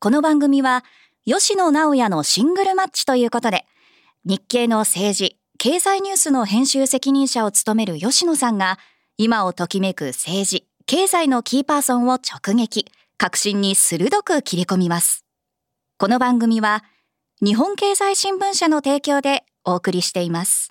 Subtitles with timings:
[0.00, 0.84] この番組は
[1.26, 3.64] 吉野直也のシングルマッチということで
[4.24, 8.78] 日経の政治経済ニュースの編集責任者を務める吉野さんが
[9.16, 15.24] 今をときめく政治経済のキーパーソンを直撃革新に鋭く切り込みます。
[15.98, 16.84] この番組は
[17.44, 20.70] 日本経済新聞社の提供でお送りしています。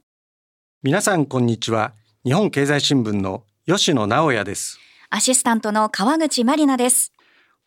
[0.83, 1.91] 皆さんこんにちは。
[2.23, 4.79] 日本経済新聞の吉野直也です。
[5.09, 7.11] アシスタントの川口まりなです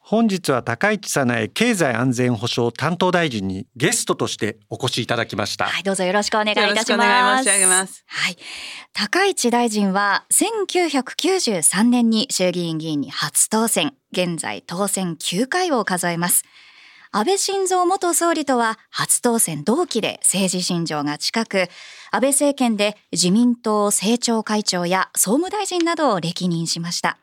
[0.01, 5.67] 本日は高市早苗経済安全保障担当大臣にゲストとしてお越しいただきました。
[5.67, 7.67] はいどうぞよろしくお願いいたします。
[7.67, 8.37] ますはい。
[8.93, 13.95] 高市大臣は1993年に衆議院議員に初当選。
[14.13, 16.45] 現在当選9回を数えます。
[17.13, 21.69] 安倍晋三元総理とは初当選同期で政治信条が近く
[22.13, 27.19] 安倍政権で自民党政調会長や総務大臣などを歴任しました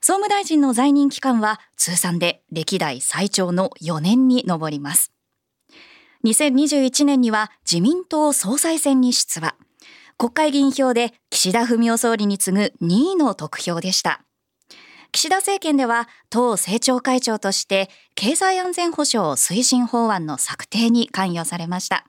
[0.00, 5.12] 総務大臣の在任期間は通算で歴代最長の4年に上ります。
[6.24, 9.54] 2021年には自民党総裁選に出馬。
[10.16, 14.22] 国会議員票で岸田文雄総理に次ぐ2位の得票でした。
[15.12, 22.04] 岸田政権では党政調会長として経済安全保障推進法案の策定に関与されました。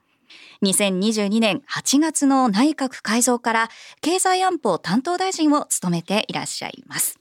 [0.62, 3.68] 2022年8月の内閣改造から
[4.00, 7.18] 経済安保担当大臣を務めていらっしゃいます。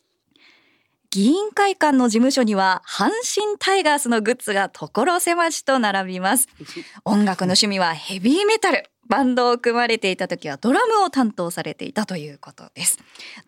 [1.11, 6.47] 議員会館の事務所には阪神タイガースのグッズが所狭しと並びます。
[7.03, 12.99] 音楽の趣味はヘビーメタルバンドを組まれていた時はドラムを担当されていたということです。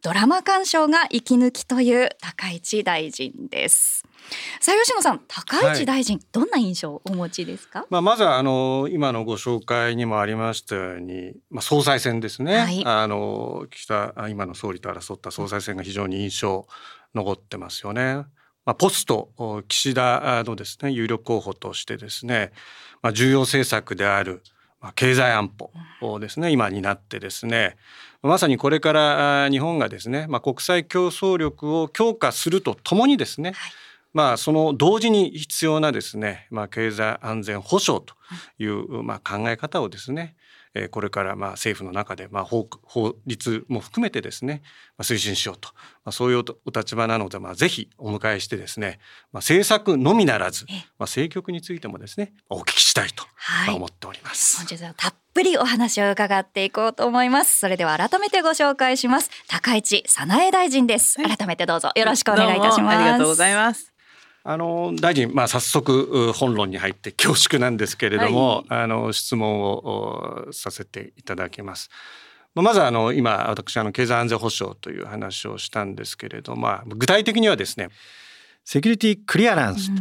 [0.01, 4.03] ドラマ鑑賞が息抜きという高市大臣です。
[4.59, 7.85] さあ吉野さん高市大臣、はい、どんな印象をお持ちですか？
[7.91, 16.65] まあまずはあの今のご紹介にもありましたようにまあ総裁選ですね、はい、あの岸田今の総理と争った総裁選が非常に印象
[17.13, 18.25] 残ってますよね。
[18.65, 22.51] まあ、ポスト岸田のですね有力候補としてですね、
[23.01, 24.43] まあ、重要政策である
[24.95, 27.75] 経済安保をですね今になってですね
[28.21, 33.71] まさにこれから日本がですね、まあ、国際競争力を強化するとともにですね、はい、
[34.13, 38.13] まあその同時に必要なですね、まあ、経済安全保障と
[38.59, 40.35] いうまあ考え方をですね
[40.73, 44.61] えこれからまあ政府の中でまあ法法律も含めてですね、
[44.97, 45.69] まあ、推進しようと、
[46.03, 48.99] まあ、そういうお立場なので、まあ、ぜひお迎えしてですね、
[49.31, 53.25] まあ、政策のみならず、まあ、政局についてもですねお聞きしたいと
[53.73, 54.57] 思っております。
[54.57, 57.59] はい、本日はたっぷりお話を伺っていこうと思います。
[57.59, 59.29] それでは改めてご紹介します。
[59.47, 62.97] 高市早苗大臣です、改めてどうぞよろしくお願いいたします。
[62.97, 63.90] ありがとうございます
[64.43, 71.89] あの大臣、まあ、早速本論に入って恐縮なんですけれども、はい、あの質問をさせていただきます。
[72.55, 77.89] まずあの今私あの経済安全保障という話をしたんですけれど、まあ、具体的にはですね
[78.63, 79.97] セキュリティクリアランス、うん、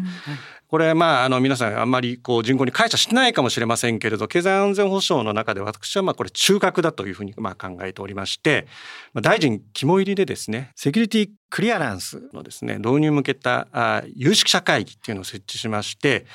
[0.69, 8.66] これまああの皆さんあんまりこう人口に解釈してないかもしれませんけれど経済安全保障の中で私はまあこれ中核だというふうにまあ考えておりまして
[9.15, 16.27] 大臣肝入りでですねセキュリティクリアランスのですね導入向けた有識者会議っていうのを設置しまして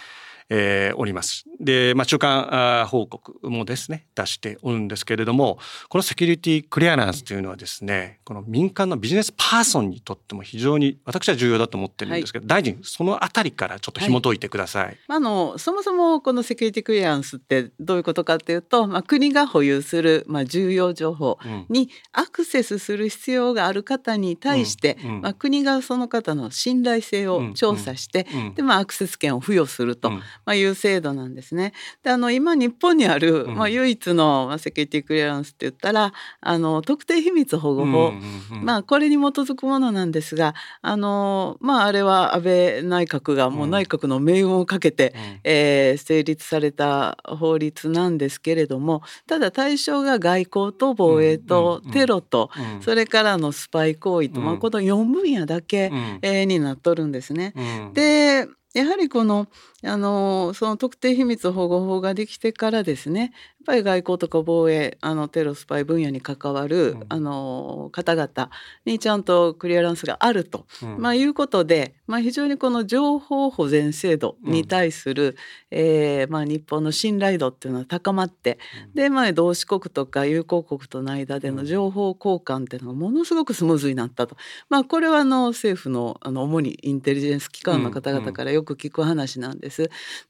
[0.50, 1.45] えー、おります。
[1.59, 5.57] で、まあ、中間報告もですね出しておるんですけれども
[5.89, 14.85] このセキュリティクリアランスというのはですねこの民間のビジネスパーソンにとっても非常に私は重要だと思ってるんですけど、はい、大臣そのあたりからちょっと紐解いてください。
[14.85, 21.39] はい、あのそもそもこのセキュリティクリアランスってどういうことかっていうと、まあ、国が保有する、まあ、重要情報
[21.69, 25.09] にアクセスする必要がある方に対して、うん。
[25.09, 30.12] うん、まあ、国がその方の信頼性を調査して、うん、でまあ、アクセス権を付与すると。
[30.45, 31.73] まあ、いう制度なんですね。
[32.03, 38.13] であの今日本にある、まあ、唯一の、まあ、セキュリティクリアランスって言ったらあの特定秘密保護法、
[38.61, 52.50] まあ、これに基づくものなんですがあの、まあ、あれは安倍内閣がもう内閣の命運をかけて、うん、えー、成立された法律なんですけれどもただ対象が外交と防衛とテロと、
[52.81, 55.91] それからのスパイ行為と、まあ、この4分野だけ、
[56.22, 57.53] えー、になっとるんですね。
[57.94, 59.47] でやはりこの
[59.86, 63.32] あのその特定秘密保護法ができてからですねやっ
[63.66, 68.52] ぱり外交とか防衛あのテロスパイ分野に関わる、うん、あの方々
[68.86, 75.36] にちゃんとクリアランスがあると、うん、まあ、いうことで、まあ、非常にこの情報保全制度に対する、
[75.72, 78.60] うん、えー、まあ、日本の信頼度っていうのは高まって、
[78.94, 84.38] で、まあ、同志国とか友好国との間での情報交換っていうのがものすごくスムーズになったと、
[84.70, 89.75] まあ、これはあの政府のあの主にインテリジェンス機関の方々からよく聞く話なんです。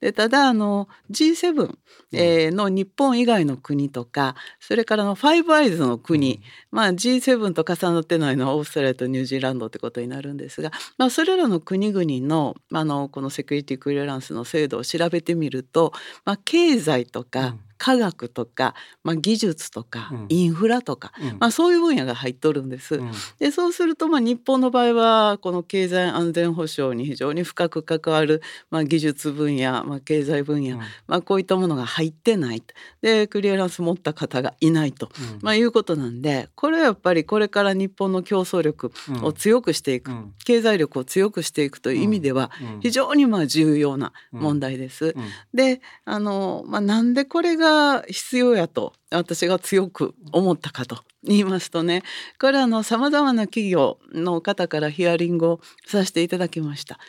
[0.02, 1.76] でただあの G7、
[2.12, 15.94] えー、の日本以外の国とかそれからのファイブアイズの国、まあ、G7 と重なってないのはオーストラリアとニュージーランドってことになるんですが、まあ、それらの国々のあのこのセキュリティクリアランスの制度を調べてみると、
[16.26, 18.74] まあ、経済とか科学とか、
[19.04, 22.96] まあ、技術とか、インフラとか、うん、まあ、そういう分野が入っとるんです。
[22.96, 28.42] うん、でそうすると、まあ、日本の場合はこの経済安全保障に非常に深く関わる、
[28.72, 32.64] まあ、技術分野、まあ、経済分野、うん、まあ、こういったものが入ってない
[33.04, 35.12] でクリアランス持った方がいないと、
[35.44, 38.92] まあ、いうことなんでこれはやっぱりこれから日本の競争力
[39.22, 40.10] を強くしていく、
[40.44, 42.50] 経済力を強くしていくという意味では
[42.80, 45.14] 非常にまあ重要な問題です。
[45.54, 52.04] であの、まあ、なんでこれがが必要やと私が強く思ったかと言いますとね
[52.40, 57.00] これはさまざまな企業の方からヒアリングをさせていただきました。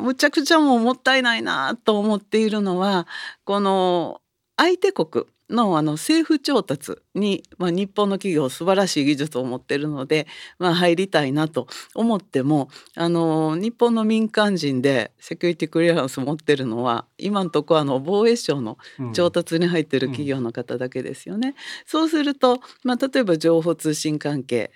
[0.00, 3.06] むちゃくちゃもうもったいないなと思っているのは
[3.44, 4.20] この
[4.56, 10.26] 相手国のあの政府調達に、まあ、日本の企業素晴らしい技術を持っているので、
[10.58, 18.78] まあ、入りたいなと思ってもあの日本の民間人でセキュリティクリアランス持ってるのは今のところあの防衛省の
[19.12, 21.48] 調達に入ってる企業の方だけですよね。
[21.48, 21.56] うんうん、
[21.86, 24.72] そうすると、まあ、例えば情報通信関係で、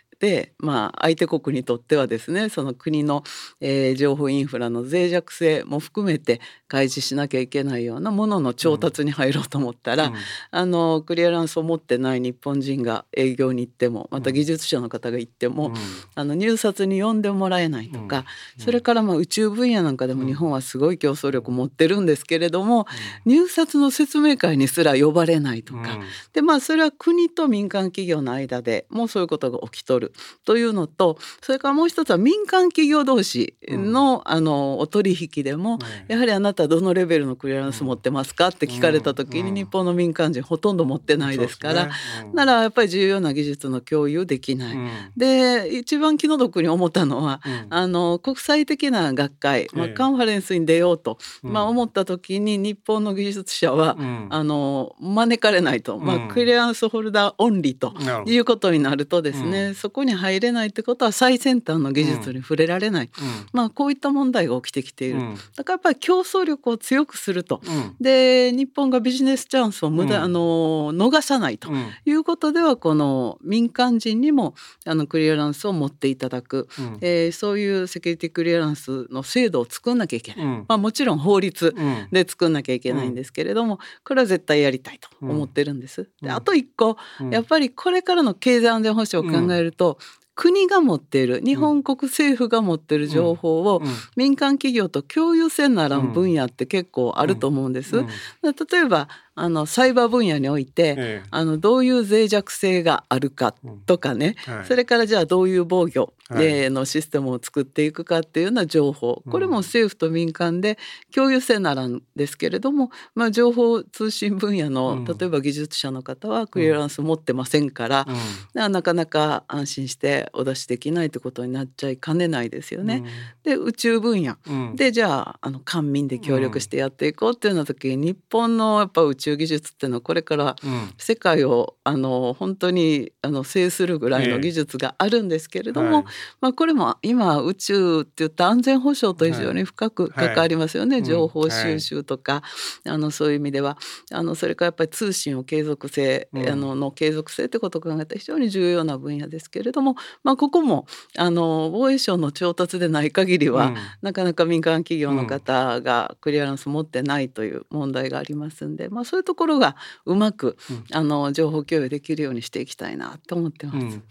[0.59, 3.25] まあ、相手国にとってはですねその国の、
[3.61, 10.15] えー、情報インフラの脆弱性も含めて開示しなきゃいけないようなものの調達に入ろうと思ったら、うん、
[10.51, 15.75] あのクリアランスを持ってない日本人が営業に行ってもまた技術者の方が行っても、うん、
[16.15, 18.25] あの入札に呼んでもらえないとか、
[18.59, 22.87] うん、それからまあ宇宙分野なんかでも日本はすごい競争力を持ってるんですけれども、
[23.25, 25.99] 入札の説明会にすら呼ばれないとか、
[26.33, 30.12] でまあそれは国と民間企業の間でもうそういうことが起きとる。
[30.45, 35.79] というのとそれからもう一つは民間企業同士のうん、あのお取引でも、
[36.09, 38.49] やはりあなたどのレベルのクリアランス持ってますか？
[38.49, 41.93] って聞かれた時に日本の民間人ほとんど持ってないですから、ね、
[42.33, 44.77] ならやっぱり重要な技術の共有できない。
[45.17, 53.97] で一番気の毒に思ったのは、あの国際的な学会、まあ、カンファレンスに出ようと、まあ、思った時に日本の技術者は、
[54.31, 57.95] あの招かれないと、まあ、クリアランスホルダーオンリーと
[58.31, 67.63] いうことになるとですね、そここに入れないってことは最先端の技術に触れられない、うん、まあこういった問題が起きてきている、うん、だからやっぱり競争力を強くすると、
[68.01, 71.71] で日本がビジネスチャンスを無駄、あの逃さないと。
[72.05, 74.55] いうことではこの民間人にも
[74.85, 81.75] あのクリアランスを持っていただく、うん、えー、そういうセキュリティクリアランスの制度を作んなきゃいけない、まあ、もちろん法律
[82.11, 86.11] で作んなきゃいけないんですけれども、これは絶対やりたいと思ってるんです。
[86.21, 86.97] であと一個、
[87.31, 89.92] やっぱりこれからの経済安全保障を考えると、
[90.35, 93.83] 国が持っている日本国政府が持っている情報を
[94.17, 98.05] 民間企業と共有せんならん分野って結構あると思うんです。
[98.43, 103.55] 例えばあのサイバー分野において、ええ、あのどういう脆弱性があるか
[103.87, 109.23] とかね、うんはい、それからじゃあどういう防御、はい、のシステムを作っていくかっていうような情報。
[109.31, 110.79] これも政府と民間で
[111.15, 118.07] 共有せならんですけれども、まあ、情報通信分野の、うん、例えば技術者の方はクリアランス持ってませんから、
[118.55, 123.03] うん、なかなか安心してお出しできないってことになっちゃいかねないですよね。
[123.45, 124.37] で宇宙分野、
[124.77, 130.57] でじゃああの官民で協力してやっていこうっていうような時に日本のやっぱ宇宙宙技術っていうのはこれから
[130.99, 136.05] 世界をあの本当にあの制するぐらいの技術があるんですけれども、えはい、
[136.41, 141.03] まあ、これも今宇宙っていった安全保障と非常に深く関わりますよね、はい。
[141.03, 142.43] はい、情報収集とか、
[142.87, 143.79] あのそういう意味では
[144.11, 150.87] あのそれからやっぱり通信を継続性、うん、あのの継続性ってことを考えたら非常に重要な分野ですけれども、まあ、ここも
[151.17, 159.77] あの防衛省の調達でない限りは、うん、なかなか民間企業の方がクリアランス持ってないという問題がありますんで、まあ、そういうところが
[160.07, 163.77] うまく、うん、あの情報共有できるようにしていきたいなと思ってます。
[163.77, 164.03] うん。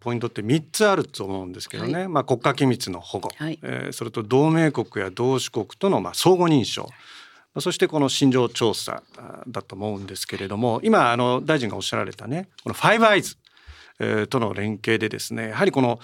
[0.00, 6.86] ポイントって3つあると思うんですけどね、はい、まあ、国家機密の保護、はい、えー、それと同盟国や同志国とのまあ相互認証、
[7.58, 9.02] そしてこの心情調査
[9.48, 13.36] だと思うんですけれども今あの大臣がおっしゃられたねこのファイブアイズ、
[13.98, 16.00] えー、との連携でですねやはりこの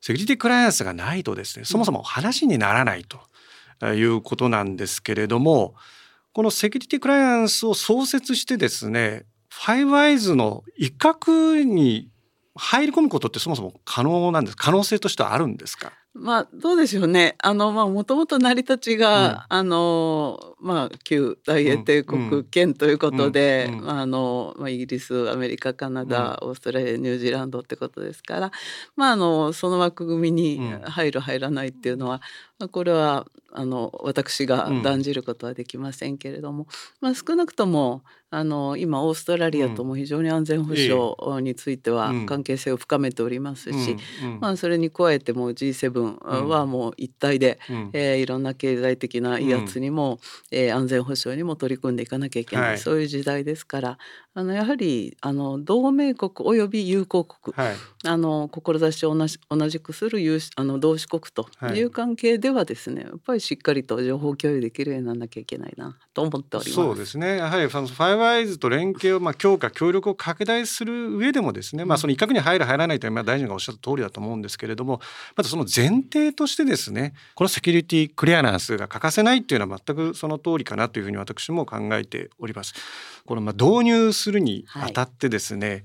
[0.00, 3.18] セキュリティクライアンスがないとですねそもそも話にならないと
[3.92, 5.74] いうことなんですけれども、
[6.32, 12.08] このセキュリティクライアンスを創設してですね、ファイブアイズの一角に
[12.54, 15.92] 入り込むことってそもそも可能なんです可能性としてはあるんですか？
[16.14, 17.36] まあどうでしょうね。
[17.38, 28.52] あのまあもともと成り立ちが、うん、あのまあ旧大英帝国圏ということで、うんうん、あのまあイギリス、アメリカ、カナダ、オーストラリア、ニュージーランドってことですから、
[28.94, 32.20] まああのその枠組みに入る入らないっていうのは、
[32.58, 36.68] まあ、これはあの私が断じることはできませんけれども、うん、
[37.00, 38.02] まあ、少なくとも
[38.34, 43.96] あの今オーストラリアとも非常に安全保障については関係性を深めておりますし、
[44.40, 50.18] まあ、それに加えても G7 はもう一体で、うん、えー、いろんな経済的な威圧にも、
[50.50, 53.98] うん、えー、安全保障にも取り組んでいかなきゃいけない、はい、そういう時代ですから
[54.34, 66.72] あのやはりあの同盟国および友好国、はい、あの志を同じ同じくする有あの同志国という関係ではですね、やっぱりしっかりと情報共有できるようにならなきゃいけないなと思っております。
[66.72, 75.00] そうですねやはりファイブアイズと連携をまあ強化協力を拡大する上でもですね、まあ、その一角に入る入らないというのは大臣がおっしゃった通りだと思うんですけれども
[75.36, 82.74] まずその前提としてですねこのセキュリティクリアランスが欠かせないっていうのは全くその通りかなというふうに私も考えております。
[83.26, 85.84] このまあ導入するにあたってですね、はい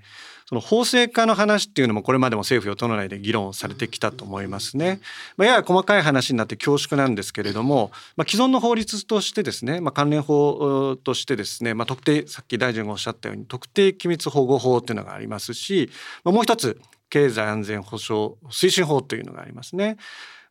[0.49, 5.01] その法制化の話っていうのもこれまでも政府与党内で議論されてきたと思いますね。
[5.35, 15.89] まあ、やや細かい話になって恐縮なんですけれども、まあ、既存の法律としてですね、まあ、関連法としてですね、まあ、特定さっき大臣がおっしゃったように特定機密保護法っていうのがありますし、
[16.23, 19.97] まあ、もう一つ経済安全保障推進法というのがありますね。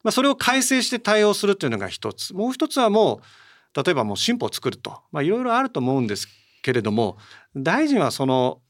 [0.02, 3.22] まあ、それを改正して対応するというのが一つもう一つはも
[3.74, 6.28] う例えばもう新法を作ると、いろいろあると思うんです
[6.62, 7.16] けれども
[7.56, 8.60] 大臣はその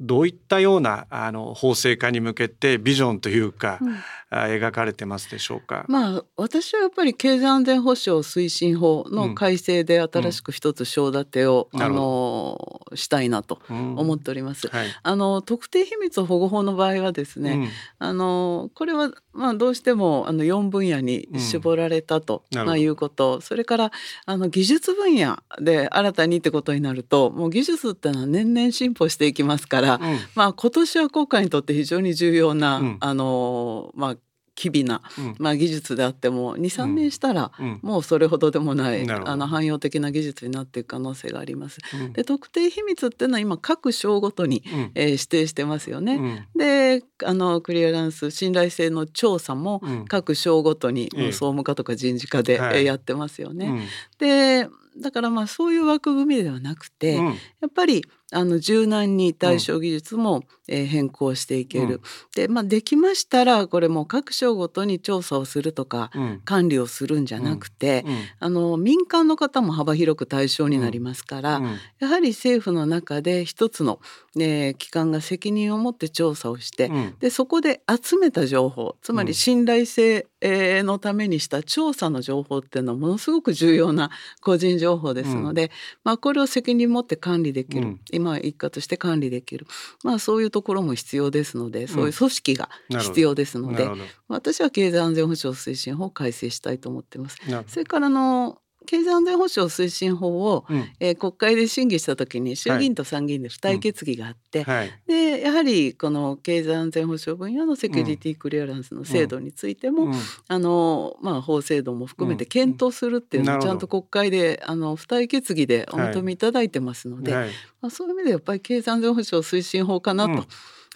[0.00, 3.96] どういったようなあの法制化に向けてビジョンというか、うん、
[4.30, 5.86] 描かれてますでしょうか？
[5.88, 14.68] まあ私はやっぱり経済安全保障推進法の改正で新しく一つ章立てを、うん、あのしたいなと思っております。
[14.68, 23.92] はい、あの特定秘密保護法の場合はですね、あのこれはまあどうしてもあの4分野に絞られたと、まあいうこと、それから
[24.26, 29.86] あの技術分野で新たにってことになると、もう技術ってのは年々進歩していきますから。
[29.86, 34.16] ら、うん、まあ今年は国家にとって非常に重要な、うん、あのまあ
[34.56, 41.78] 機微な、うん、まあ、技術であっても23年したら、もうそれほどでもない、うん、あの汎用的な技術になっていく可能性があります。
[41.94, 46.48] うん、で特定秘密っていうのは今各省ごとに、うん、えー、指定してますよね。
[46.56, 53.86] であのクリアランス信頼性の調査も各省ごとに、総務課とか人事課で、はい、やってますよね。
[54.18, 57.22] でだからまあそういう枠組みではなくて、や
[57.68, 58.02] っぱり
[58.36, 61.86] あの柔軟に対象技術も、えー、変更していける。
[61.86, 62.00] うん、
[62.34, 71.62] で、まあ、できましたらこれも各省ごとに調査をするとか、うん、管理をするんじゃなくて、うん、あの民間の方も幅広く対象になりますから、
[71.98, 74.00] やはり政府の中で一つの、
[74.34, 76.90] ね、機関が責任を持って調査をして、
[77.20, 84.10] でそこで集めた情報つまり信頼性のためにした調査の情報っていうのはものすごく重要な
[84.42, 85.70] 個人情報ですので、
[86.04, 87.98] まあ、これを責任持って管理できる。
[88.26, 89.66] 今一家として管理できる、
[90.02, 97.38] まあ、そういうところも必要ですのでそういう組織が必要ですので、うん、私は経済安全保障推進法を改正したいと思ってます。
[97.68, 104.90] それからの経済安全保障推進法を、うん、えー、国会で審議した時に衆議院と参議院で付帯決議があって、はい。
[105.06, 110.14] でやはりこの経済安全保障分野のセキュリティクリアランスの制度についても、うん、
[110.48, 117.48] あのまあ、法制度も含めて検討するっていうのをちゃんと国会であの付帯決議でお認めいただいてますので、はい、
[117.80, 120.44] まあ、そういう意味でやっぱり経済安全保障推進法かなと、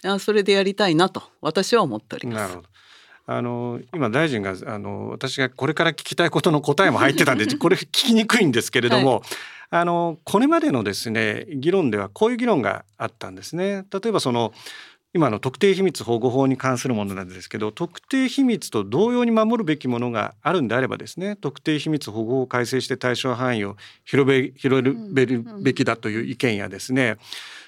[0.03, 2.57] うん、それでやりたいなと私は思っております。
[3.25, 9.21] あの今大臣があの私がこれから聞きたいことの答えも入ってたんで これ聞きにくいんですけれども、はい、
[9.71, 13.85] あのこれまでのですね議論ではこういう議論があったんですね。
[13.91, 14.53] 例えばその
[15.13, 23.75] 今の特定秘密保護法に関するものなんですけど特定秘密と同様に守るべきものがあるんであればですね特定秘密保護法を改正して対象範囲を
[24.05, 27.17] 広べ広げるべきだという意見やですね、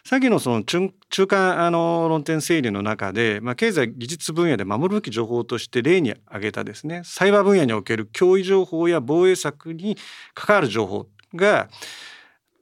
[0.05, 9.97] さっきのその中中間あの論点整理の中で、まあ、経済技術分野で守るべき情報として例に挙げたですねサイバー分野における脅威情報や防衛策に
[10.33, 11.69] 関わる情報が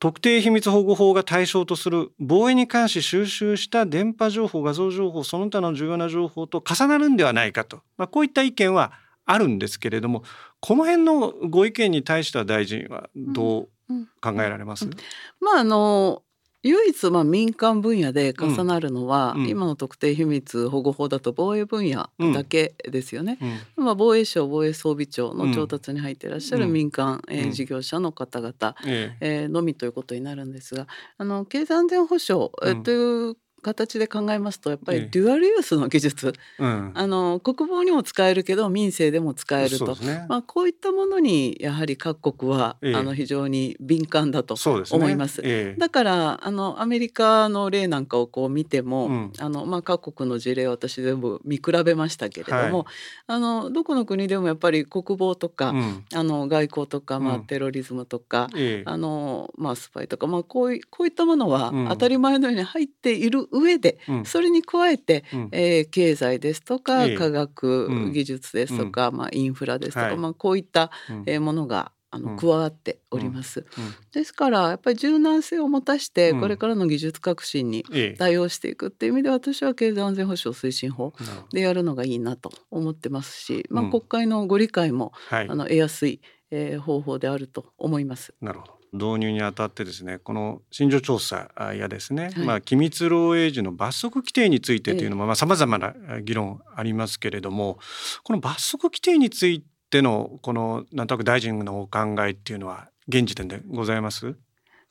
[0.01, 8.93] 特定秘密保護法が対象とする防衛に関し収集した電波情報画像情報その他の重要な情報と重なるんではないかと、まあ、こういった意見は
[9.27, 10.23] あるんですけれども
[10.59, 14.91] この辺のご意見に対しては大臣はどう考えられます、うん。
[14.91, 14.97] うん、
[15.39, 16.23] まああの
[16.63, 23.39] 唯一まあ民間分野で重なるのは、うん、今の特定秘密保護法だと防衛分野だけですよね。
[23.77, 29.45] うん、まあ、防衛省防衛装備庁の調達に入っていらっしゃる民間、うん、えー、事業者の方々、ええ。
[29.45, 30.87] ー、のみということになるんですが
[31.17, 44.55] あの経済安全保障、えという形で考えますとやっぱりデュアルユースの技術、うん、あの国防にも使えるけど民生でも使えると、ね、まあ、こういったものにやはり各国は、ええ、あの非常に敏感だと
[44.91, 45.35] 思います。
[45.35, 52.85] すねえ、だからあのアメリカの例なんかをこう見ても、うん、あのまあ、各国の事例を私全部見比べましたけれども、はい、
[53.27, 58.49] あのどこの国でもやっぱり国防とか、うん、あの外交とか、まあ、テロリズムとか、
[58.85, 70.91] あのまあ、スパイとか、まあ、こういこういったものは当たり前のように入っている上で、うん、それに加えて、うん、えー、経済ですとか、科学技術ですとか、まあ、インフラですとか、はい、まあ、こういった、
[71.25, 73.65] えー、ものがあの加わっております、
[74.11, 77.85] ですからやっぱり柔軟性を持たしてこれからの技術革新に
[78.17, 81.13] 対応していくっていう意味で私は経済安全保障推進法
[81.53, 88.33] でやるのがいいなと思ってますし、まあ、国会のご理解も、あの得やすい、えー、方法であると思います。
[88.41, 97.79] なるほど導入にあたってですねこの新庄調査やですね、はい、まあ機密漏洩時の罰則規定についてというのもさまざ、まな議論ありますけれども
[98.23, 104.35] この罰則規定についてのこのなんとなく大臣のお考えっていうのは現時点でございます？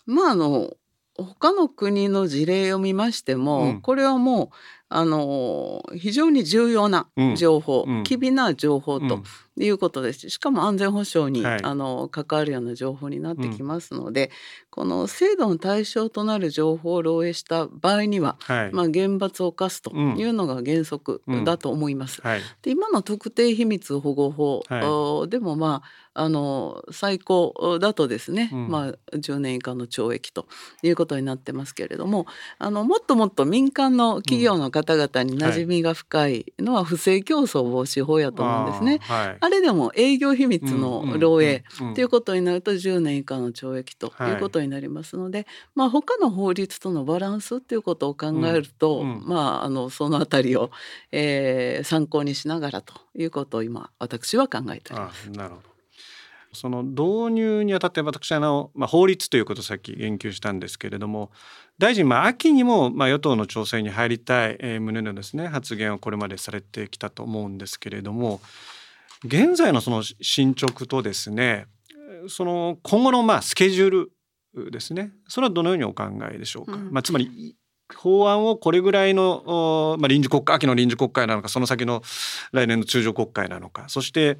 [0.06, 0.70] まああの
[1.16, 4.48] 他の国の事例を見ましても、うん、これはもう
[4.92, 7.06] あの非常に重要な
[7.36, 9.22] 情報、うん、機微な情報と
[9.56, 10.28] いうことです。
[10.30, 14.30] しかも安全保障に、はい、あの関わるような情報になってきますので、うん、
[14.70, 22.20] この制度の対象となる情報を漏洩した場合には、はい、まあ、厳罰を課すというのが原則だと思います。
[22.24, 30.46] うんはい、で今の特定秘密保護法、でもまああの最高だとですね、うん、まあ、10年以下の懲役と
[30.82, 32.26] いうことになってますけれども
[32.58, 39.00] あのもっともっと民間の企業の方々に馴染みが深いのは不正競争防止法やと思うんですね。
[39.08, 44.30] あはい、あれでも営業秘密の漏洩ということになると10年以下の懲役とい。
[44.32, 50.70] うことになりますので、はい、まあ、他の法律とのバランスということを考えると、うんうん、まあ、あのその辺りを、
[51.12, 55.30] えー、参考にしながらということを今私は考えております。
[55.30, 55.69] なるほど
[56.52, 61.30] その導入にあたって私あの、まあ、法律ということをさっき言及したんですけれども
[61.78, 68.40] 大臣、まあ、秋にも、まあ、与党の調整に入りたい、えー、旨のですね発言をこれまでされてきたと思うんですけれども
[69.24, 71.66] 現在のその進捗とですね
[72.28, 77.56] その今後のまあスケジュールですねそれはどのようにお考えでしょうか、うん、まあ、つまり
[77.96, 82.02] 法案をこれぐらいの、まあ、臨時国会秋の臨時国会なのかその先の
[82.52, 84.38] 来年の通常国会なのかそして、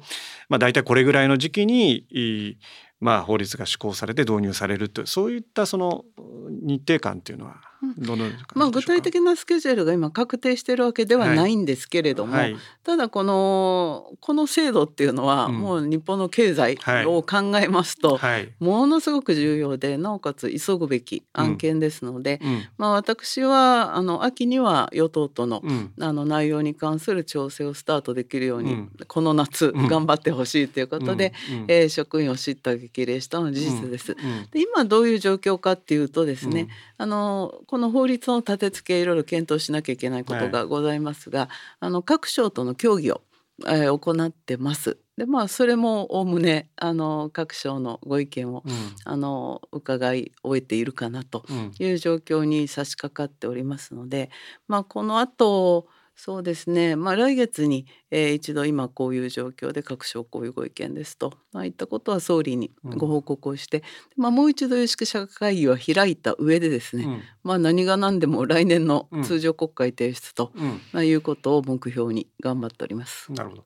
[0.49, 2.57] まあ、大体これぐらいの時期に
[2.99, 6.05] まあ、法律が施行されて導入されるとそういったその
[6.47, 12.53] 日程感というのはどのまあ、具体的なスケジュールが今確定しているわけではないんですけれども、はい。
[12.53, 25.63] はい、ただこのこの制度っていうのは、もう日本の経済を考えますと、はい、ものすごく重要でなおかつ急ぐべき案件ですので、うん、まあ、私はあの秋には与党との,、
[25.99, 34.15] あの内容に関する調整をスタートできるように、うん、この夏頑張ってほしいということで、うん、えー、職員を叱咤激励したのは事実です。
[34.51, 36.67] で今どういう状況かっていうとですね、
[36.97, 43.21] あのこの法律の立て付けいろいろ検討しなきゃいけないことがございますが、はい、あの各省との協議を、
[43.65, 44.97] えー、行ってます。
[45.15, 48.73] でまあそれもおおむねあの各省のご意見を、うん、
[49.05, 51.45] あの伺い終えているかなと
[51.79, 54.31] いう状況に差し掛かっておりますので、
[54.67, 63.83] まあこの後そうですね、まあ、来月に、えー、一度今こういう状況で各省こういうご意見ですと、まあ、いったことは総理にご報告をして、
[64.17, 73.31] うん、まあ、もう一度有識者会議は開いた上でですね、うん、まあ、何が何でも来年の通常国会提出と、うん、まあ、いうことを目標に頑張っております。
[73.31, 73.63] なるほど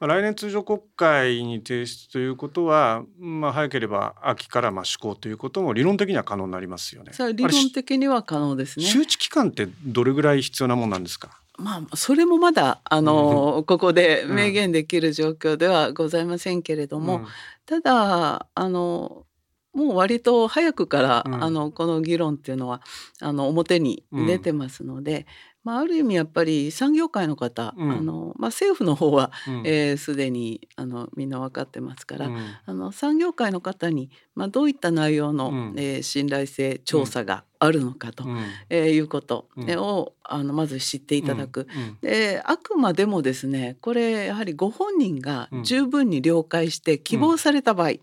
[0.00, 7.10] 来年通常国会に提出ということは、まあ、早ければ秋からまあ施行ということも理論的には可能になりますよね。
[7.34, 8.86] 理論的には可能ですね。
[8.86, 11.40] 周知期間ってどれぐらい必要なものなんですか？
[11.58, 17.26] まあ、それもまだあの、ここで明言できる状況ではございませんけれども、うん、
[17.66, 19.26] ただあの
[19.74, 22.80] もう割と早くから、うん、あのこの議論っていうのは
[23.20, 25.26] あの表に出てますので、
[25.68, 29.66] まあ、ある意味やっぱり産業界の方、うん、あのまあ、政府の方はすで、うん。
[29.66, 38.44] えー、にあのみんな分かってますから、うん、あの産業界の方に、まあ、どういった内容の、うん、えー、信頼性調査があるのかと、うん。
[38.70, 41.66] えー、いうことを、あのまず知っていただく、
[42.00, 48.00] であくまでもですねこれやはりご本人が十分に了解して希望された場合に、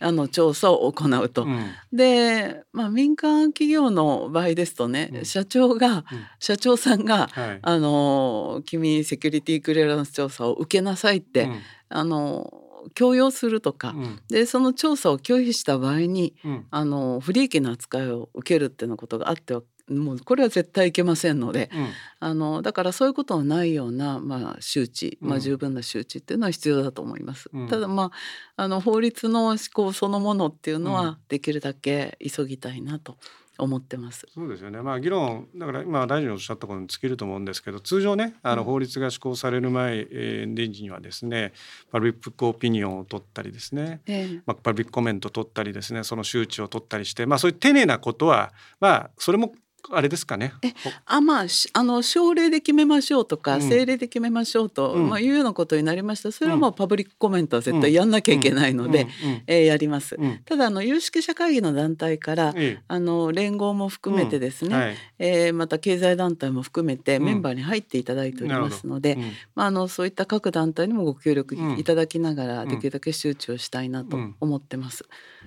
[0.00, 1.44] あの調査を行うと。
[1.44, 6.04] うん、で、まあ、民間企業の場合ですとね、うん、社長が、うん、
[6.38, 11.48] 社長さんが、はい、あの「君セキュリティクリアランス調査を受けなさい」って、
[11.90, 12.52] あの
[12.94, 13.94] 強要するとか、
[14.28, 16.34] でその調査を拒否した場合に、
[16.70, 21.88] あの不利益な扱いを受けるっていうようなことがあってはもうこれは絶対いけませんので、うん、
[22.20, 27.50] あのだからそういうことのないような、まあ、周知、まあ、十分な周知っていうのは必要だと思います。
[27.52, 28.12] うん、ただま
[28.56, 33.16] ああの法律の施行そのものっていうのはできるだけ急ぎたいなと
[33.60, 34.26] 思ってます。
[34.32, 34.80] そうですよね。
[34.82, 41.52] まあ議論だから今大臣のおっしゃったことに尽きると思うんですけど、通常ねあの法律が施行される前、えー、時にはですね、
[41.90, 49.52] パブリックオピニオンを取ったりですね、えー、まあパブリックコメントを取ったりですね、その周知を取ったりして、まあそういう丁寧なことはまあそれも
[49.92, 50.52] あれですかね。
[50.62, 50.72] え、
[51.06, 56.32] あ、まあ、あの省令で決めましょうとか、うん、政令で決めましょうと、うん、まあいうようなことになりました。
[56.32, 59.06] それはもうパブリックコメントは絶対やんなきゃいけないので、
[59.46, 60.18] えー、やります。
[60.44, 62.54] ただあの有識者会議の団体から、
[62.88, 69.18] あの連合も含めてですね、はい、えー、また経済団体も含めてメンバーに入っていただいておりますので、
[69.54, 75.04] まああのそういった各団体にもご協力いただきながら、できるだけ周知をしたいなと思ってます。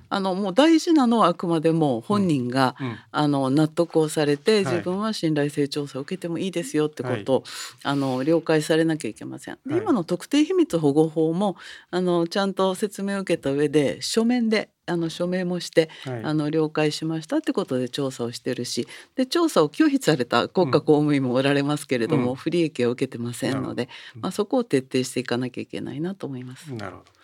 [0.09, 2.75] あのもう大事なのはあくまでも本人が、
[3.11, 7.43] あの納得をされて自分は信頼性調査を受けてもいいですよってことを、はい、
[7.83, 9.57] あの了解されなきゃいけません。
[9.65, 11.55] で今の特定秘密保護法も
[11.89, 23.87] あのちゃんと説明を受けた上で書面であの署名もして、はい、あの了解しましたってことで調査をしてるしで調査を拒否された国家公務員もおられますけれども、うん、不利益を受けてませんので、
[24.19, 26.73] まあ、そこを徹底していかなきゃいけないなと思います。
[26.73, 27.22] なるほど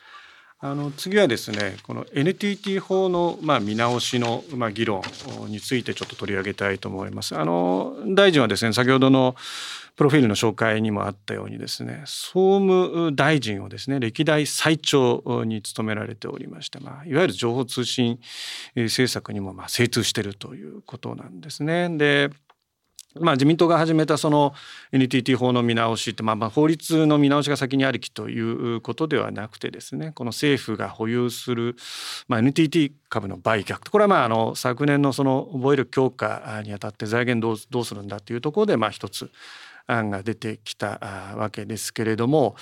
[0.61, 5.01] あの次はですねこの NTT 法のまあ見直しのまあ議論
[5.47, 7.37] についてちょっと取り上げたいと思います。
[7.37, 9.35] あの大臣はですね先ほどの
[9.95, 18.19] プロフィールの紹介にもあったようにですね総務大臣をですね歴代最長に務められておりまして、まあ、いわゆる情報通信
[18.75, 21.89] 政策にもま精通しているということなんですね。
[21.97, 22.29] で
[23.15, 24.53] まあ、自民党が始めたその
[24.91, 31.75] NTT 法の見直しって、まあ、まあ法律の見直しが先にありきということではなくてですねこの政府が保有する、
[32.27, 39.31] まあ、NTT 株の売却これはまああの昨年のその防衛力強化にあたって財源どうどうするんだというところでまあ一つ
[39.87, 40.99] 案が出てきた
[41.35, 42.55] わけですけれども、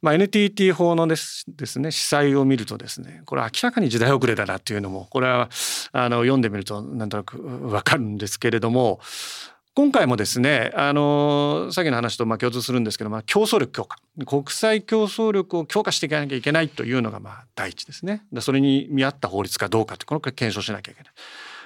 [0.00, 5.48] まあ、NTT 法のですですね司祭を見るとですねこれ明らかに時代遅れだなっていうのもこれは
[5.92, 9.00] あの読んでみるとなんとなくわかるんですけれども
[9.74, 21.12] 今回もですねあのさっきの話とまあ共通するんですけど、まあ、競争力強化国際競争力を強化していかなきゃいけないというのがまあ第一ですねそれに見合った法律かどうかってこの検証しなきゃいけない。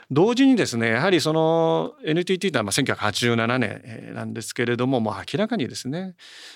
[0.08, 6.14] 同時にですねやはりその NTT というのは1987年なんですけれどももう明らかにですね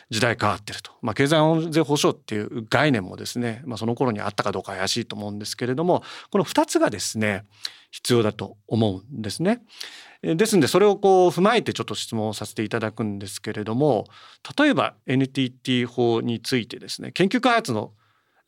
[0.08, 7.44] 時代変わってると、まあ、経済安全保障っていう概念もですね、まあ、その頃にあったかどうか怪しいと思うんですけれどもこの2つがですね
[7.90, 9.62] 必要だと思うんですね。
[10.22, 14.06] ですんでそれをこう踏まえてちょっと質問をさせていただくんですけれども
[14.58, 17.92] 例えば NTT 法についてですね研究開発の、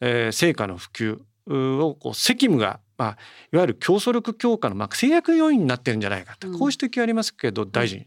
[0.01, 3.19] えー、成果の普及をこう責務が、まあ、
[3.53, 8.07] いわゆる競争力強化の、まあ、制約要因になってるんじゃないかと、こういう指摘ありますけど大臣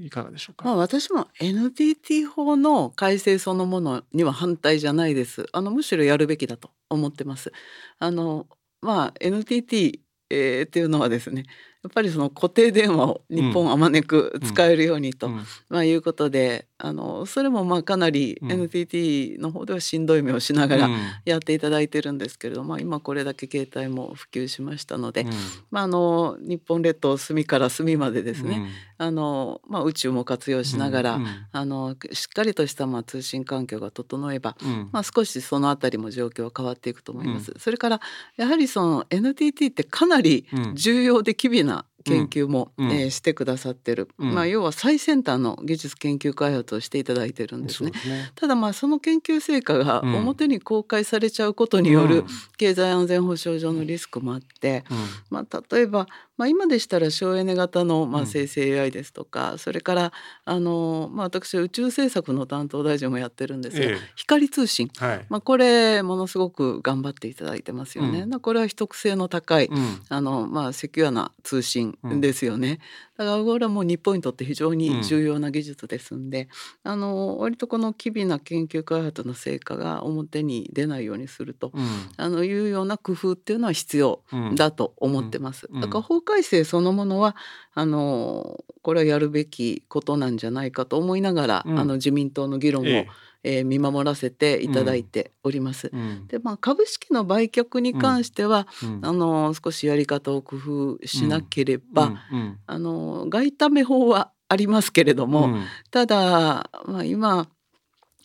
[0.00, 5.46] いかがでしょうか、まあ、私も NTT 法の改正そのものには反対じゃないです。
[5.52, 7.52] あのむしろやるべきだと思ってます。
[7.98, 8.46] あの
[8.80, 10.00] まあ NTT
[10.32, 11.44] えー、っていうのはですね
[11.82, 15.28] やっぱりその固定電話を日本あまねく使えるようにと、
[15.68, 20.90] まあ、いうことであのそれもまあかなり NTT の方ではしんどい目をしながら
[21.24, 25.24] やっていただいてるんですけれども、まあ、今これだけ携帯も普及しましたので、
[25.70, 28.66] まあ、あの日本列島隅から隅までですね、
[28.98, 31.20] あのまあ、宇宙も活用しながら、
[31.52, 34.56] あのしっかりとしたまあ通信環境が整えば、
[34.90, 37.54] まあ、少しその辺りも状況は変わっていくと思います。
[37.58, 38.00] それから
[38.36, 47.92] やはりその NTT ってかなり重要で機微な研究も、うん、えー、してくださってる、うん、まあ、要は最先端の技術研究開発をしていただいてるんですね。
[47.94, 48.30] すね。
[48.34, 52.24] ただまあその研究成果が表に公開されちゃうことによる
[52.58, 54.84] 経済安全保障上のリスクもあって、
[55.30, 60.12] まあ、例えばまあ、今でしたら省エネ型のまあ生成 AI ですとか、うん、それから
[60.44, 68.20] あの、まあ、私宇宙政策の担当大臣もやってるんですが、ええ、光通信、はい、まあ、これものすごく頑張っていただいてますよね。
[68.20, 72.80] うん、これは秘匿性の高い、うん、あのまあ、セキュアな通信ですよね。
[73.16, 76.48] だからこれはもう日本にとって非常に重要な技術ですんで、
[76.84, 81.84] うん、あの割とこの機微な研究開発の成果が表に出ないようにすると、うん、
[82.16, 84.22] あのいうような工夫っていうのは必要
[84.54, 85.68] だと思ってます。
[85.80, 87.36] だから法改正そのものは
[87.74, 93.08] あのこれはやるべきことなんじゃないかと思いながら、うん、あの自民党の議論を、ええ
[93.44, 95.90] えー、見守らせていただいております。
[95.92, 105.56] うん、でまあ株式の売却に関しては、うん、あの少しやり方を工夫しなければ、うん、あの外為法はありますけれども、
[105.90, 107.48] ただ、まあ、今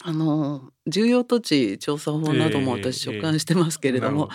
[0.08, 4.30] あの重要土地調査法なども私所管してますけれども、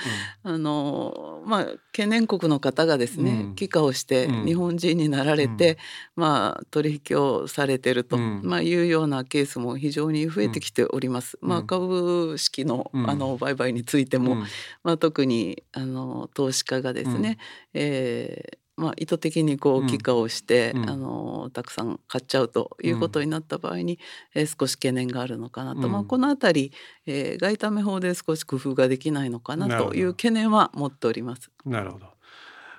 [0.44, 5.78] えーえー、あのまあ懸念国の方がですね、うん、帰化をして日本人になられて、
[6.14, 11.38] うん、まあ取引をされてると、うん、まあいうようなケースも非常に増えてきております。
[11.40, 14.36] まあ株式のあの売買についても、
[14.82, 17.38] まあ特にあの投資家がですね、
[17.72, 24.00] えーまあ、意図的にこう帰化をして、うん、あのたくさん買っちゃうということになった場合に、
[24.34, 26.72] うん、えー、少し懸念があるのかなと、うん、まあ、この辺り、
[27.06, 31.52] えー、外為法で少し工夫ができないのかなという懸念は持っております。
[31.64, 32.06] なるほど。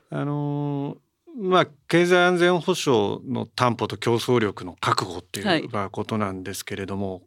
[0.09, 0.97] あのー
[1.35, 7.23] まあ、経済安全保障の担保と競争力の確保っていう、ことなんですけれども、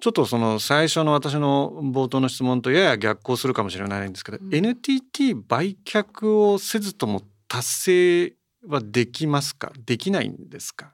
[0.00, 8.34] ちょっとその最初の私の冒頭の質問とやや逆行するかもしれないんですけど、うん、NTT 売却をせずとも達成
[8.68, 9.72] はできますか？
[9.84, 10.92] できないんですか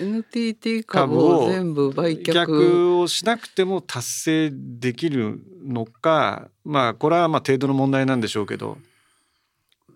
[0.00, 6.50] ？NTT 株を全部売却をしなくても達成できるのか？
[6.64, 8.76] まあこれはまあ程度の問題なんでしょうけど。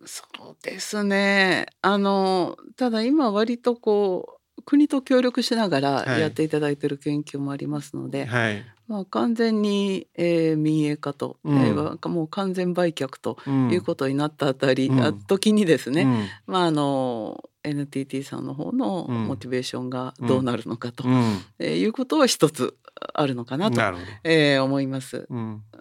[0.06, 1.66] そうですね。
[1.82, 13.38] あのただ今割とこう国と協力しながらやっていただいている研究もありますので、はい、まあ、完全に、えー、民営化と、うん、えー、もう完全売却と
[13.70, 22.78] いうことになったあたり、うん、あ時にですね、うん、まああの NTT さんの方のモチベーションがどうなるのかと、うん、えー、いうことは一つ
[23.12, 23.80] あるのかなと
[24.24, 25.28] えー、思います、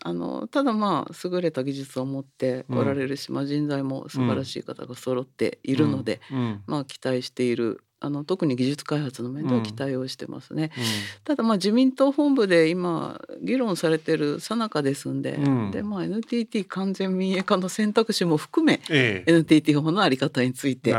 [0.04, 6.20] あのただまあ優れた技術を持っておられるし、まあ、人材も素晴らしい方が揃っているので、
[6.68, 10.72] まあ期待しているあの特に技術開発の面では期待をしてますね。
[10.78, 10.84] うん、
[11.24, 20.94] ただまあ自民党本部で今議論されてる最中ですんで、うん、でまあ NTT 完全民営化の選択肢も含め、ええ、NTT 法のあり方について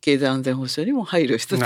[0.00, 1.62] 経済安全保障にも配慮しつつ、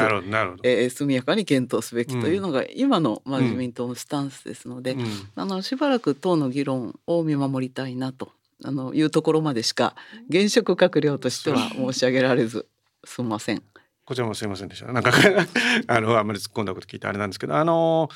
[0.62, 8.32] えー、速やかに検討すべきというのが今の、まあ、自民党のスタンスですので、うん、あのしばらく党の議論を見守りたいなと
[8.64, 9.94] あのいうところまでしか
[10.28, 12.66] 現職閣僚としては申し上げられず
[13.04, 13.62] すみません。
[14.08, 14.90] こちらもすいませんでした。
[14.90, 15.12] なんか
[15.86, 18.08] あのあんまり突っ込んだこと聞いてあれなんですけど、あの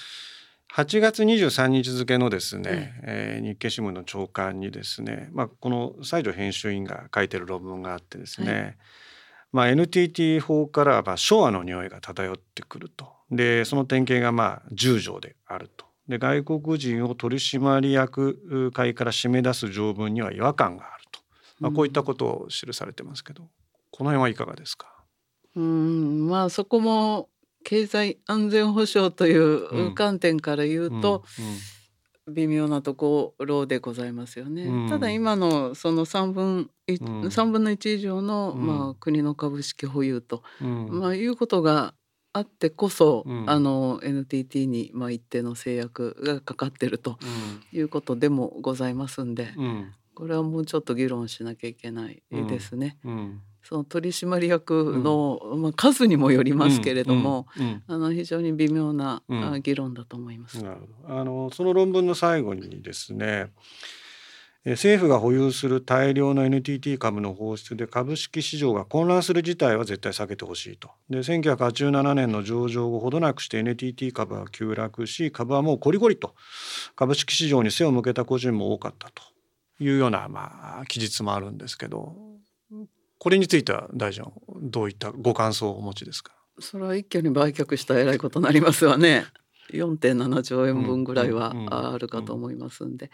[0.73, 8.77] 8月23日付のですね、うん、えー、日経新聞の朝刊にですね、まあ、この西条編集員が書いてる論文があってですね、はい、
[9.53, 13.13] まあ、NTT 法からまあ昭和の匂いが漂ってくると。
[13.31, 15.85] でその典型がまあ10条であると。
[16.09, 21.21] で外国人を取締役会から締め出す条文には違和感があると、
[21.61, 23.49] まあ、こういったことを記されてますけど、うん、
[23.91, 24.92] この辺はいかがですか？
[25.57, 27.29] うんまあそこも
[27.65, 31.25] 経済安全保障という観点から言うと、
[32.29, 34.65] 微妙なところでございますよね。
[34.65, 41.95] うん、ただ今のその3分,、うん、3分の1以上の、うん、まあ、国の株式保有と、まあ、いうことが
[42.33, 47.19] あってこそ、あの NTT に、まあ、一定の制約がかかってると
[47.73, 49.49] いうことでもございますんで、
[50.15, 52.99] これはもうちょっと議論しなきゃいけないですね。
[53.63, 57.47] その取締役の、うん、まあ、数にもよりますけれども、
[57.87, 59.23] あの非常に微妙な、
[59.63, 60.63] 議論だと思います。
[60.63, 63.51] なるほどあのその論文の最後にですね
[64.65, 70.91] 政府が保有する大量の NTT 株の放出で株式市場が混乱する事態は絶対避けてほしいと。
[71.11, 76.35] で1987年の上場後ほどなくして NTT 株は急落し株はもうコリコリと
[76.95, 79.25] 株式市場に背を向けた個人も多かったと
[79.81, 82.15] いうようなまあ記述もあるんですけど
[83.23, 84.25] これについては大臣
[84.61, 86.33] どういったご感想をお持ちですか？
[86.59, 89.27] それは一挙に売却したえらいことになりますわね。
[89.71, 91.55] 4.7兆円分ぐらいは
[91.93, 93.13] あるかと思いますんで。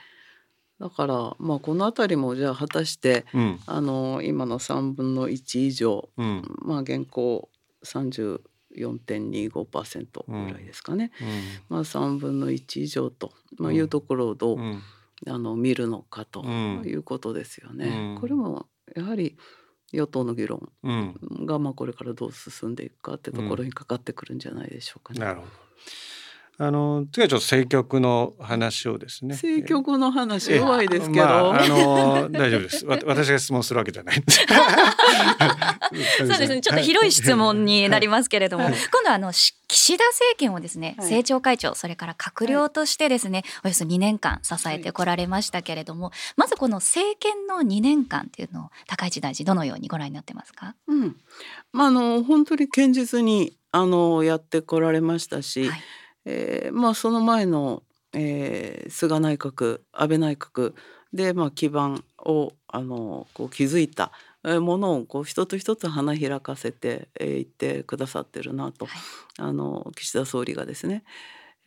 [0.81, 7.51] だからまあこの辺りもじゃあ果たして、うん、あの今の3分の1以上、うん、まあ現行
[7.85, 11.27] 34.25%ぐらいですかね、うん、
[11.69, 14.59] まあ3分の1以上と、まあ、いうところをどう、
[15.27, 18.17] あの見るのかということですよね。
[18.23, 19.37] これもやはり
[19.93, 20.71] 与党の議論
[21.47, 25.21] がまあこれからどう進んでいくかってところにかかってくるんじゃないでしょうかね。
[25.21, 25.53] なるほど
[26.61, 29.35] あの次はちょっと政局の話をですね。
[29.35, 31.25] 政局の話弱いですけど。
[31.25, 32.85] まあ、あの大丈夫です。
[32.85, 34.41] 私が質問するわけじゃないんです。
[36.19, 36.61] そうですね。
[36.61, 39.55] ちょっと広い質問になりますけれども、今度はあの岸
[39.97, 50.75] 田政権をですね、政調会長それから閣僚としてですね、およそ2年間支えてこられましたけれども、まずこの政権の2年間っていうのを高市大臣どのようにご覧になってますか？
[50.89, 51.17] うん。
[51.73, 55.69] まああの本当に堅実にあのやってこられましたし。
[55.69, 55.81] はい
[56.31, 60.75] えー、まあその前の、えー、菅内閣安倍内閣
[61.15, 64.13] で、まあ、基盤をあのこう築いた
[64.45, 69.01] ものをこう一つ一つ花開かせてい、えー、ってくださってるなと、はい、
[69.39, 71.03] あの岸田総理がですね。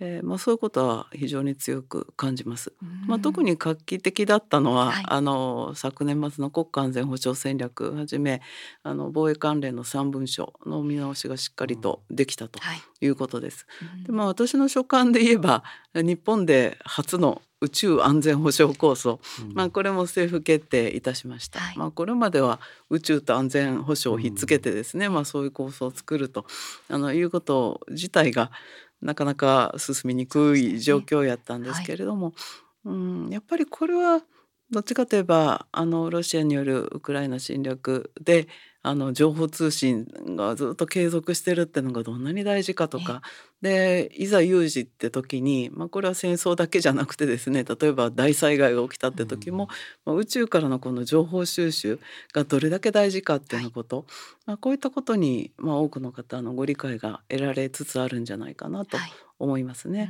[0.03, 2.73] えーまあ、そういうことは非常に強く感じます。
[3.05, 8.41] まあ、特に画期的だったのは、はい、あの昨年末の国家安全保障戦略はじめ
[8.81, 12.59] あの防衛関連の3文書の見直しがしっかりとできたと
[12.99, 13.07] い。
[13.07, 13.67] うことです。
[13.79, 22.59] はい、でまあ、私の所感で言えば日本で初の宇宙安全保障構想、うん、まあ、これも政府決定いたしました、はい、まあ、これまでは
[22.89, 26.45] 宇宙と安全保障をひっつけてですね、うん、まあ、そういう構想を作ると
[26.89, 28.51] あのいうこと自体が
[29.01, 32.35] なかなか進みにくい状況やったんですけれども、はい、
[32.85, 34.21] うんやっぱりこれは
[34.71, 38.47] どっちかといえばあのロシアによるウクライナ侵略で
[38.83, 43.21] あの情報通信がずっと継続してるっていうのがどんなに大事かとか。
[43.61, 49.69] でいざ有事って時に、まあ、これは戦争だけじゃなくてですね例えば大災害が起きたって時も、
[50.03, 51.99] まあ、宇宙からのこの情報収集
[52.33, 54.05] がどれだけ大事かっていうこと、はい、
[54.47, 58.97] まあ、こういったことに、まあ、多くの方のご理解が得られつつあるんじゃないかなと
[59.41, 60.09] 思いますね。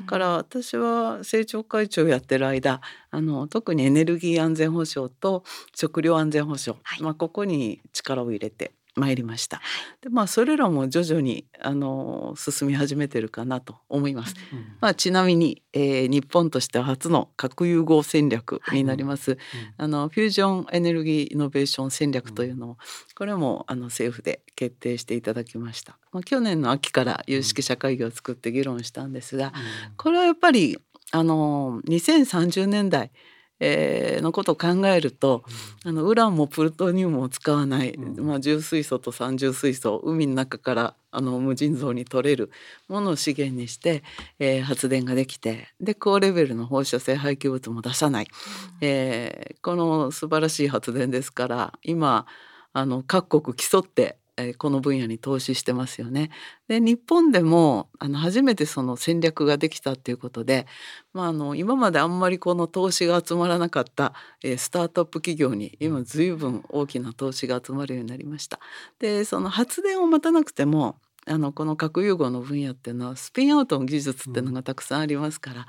[0.00, 5.42] だから私は政調会長やってる間あの特にエネルギー安全保障と
[5.74, 9.60] 食料安全保障、はい、まあ、ここに力を入れて参りました。
[10.00, 14.34] でまあそれらも徐々にあの進み始めてるかなと思います。
[14.52, 19.38] うん、まあちなみに、えー、日本としては初の核融合戦略になります、はい
[19.78, 22.76] あのフュージョンエネルギーイノベーション戦略というのを、
[23.14, 25.98] これもあの政府で決定していただきました。
[26.12, 29.52] まあ去年の秋から有識者会議を作って議論したんですが、
[29.96, 30.78] これはやっぱり
[31.12, 33.10] あの2030年代
[33.58, 35.44] えー、のことを考えると、
[35.84, 42.50] あのウランもプルトニウムを使わない、うん、まあ、重水素と三重水素海の中からあの無尽蔵に取れる
[42.88, 44.02] ものを資源にして、
[44.38, 52.26] えー、発電ができてで高レベルの放射性廃棄物も出さない、うん、えー、この素晴らしい発電ですから今
[52.74, 56.30] あの各国競ってえこの分野に投資してますよね。
[56.68, 60.66] で日本でもあの初めてその戦略ができたっていうことで、
[61.14, 68.60] まあ、あの今まであんまりこの投資が集まらなかった、えスタートアップ企業に今随分大きな投資が集まるようになりました。
[68.98, 70.96] でその発電を待たなくても
[71.28, 75.66] あのこの核融合の分野っていうのはスピンアウトの技術っていうのがたくさんありますから、